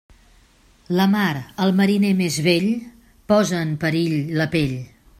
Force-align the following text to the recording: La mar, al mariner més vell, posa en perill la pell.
La 0.99 1.05
mar, 1.15 1.33
al 1.65 1.75
mariner 1.81 2.11
més 2.23 2.41
vell, 2.49 2.67
posa 3.33 3.63
en 3.67 3.79
perill 3.85 4.19
la 4.43 4.51
pell. 4.59 4.79